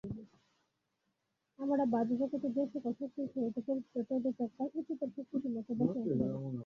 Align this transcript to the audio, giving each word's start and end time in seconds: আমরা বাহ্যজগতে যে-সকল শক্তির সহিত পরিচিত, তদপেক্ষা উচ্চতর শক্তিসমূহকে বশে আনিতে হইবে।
আমরা 1.59 1.83
বাহ্যজগতে 1.93 2.47
যে-সকল 2.55 2.91
শক্তির 2.99 3.27
সহিত 3.33 3.55
পরিচিত, 3.67 3.95
তদপেক্ষা 4.09 4.63
উচ্চতর 4.73 5.09
শক্তিসমূহকে 5.15 5.73
বশে 5.79 5.97
আনিতে 5.99 6.23
হইবে। 6.23 6.49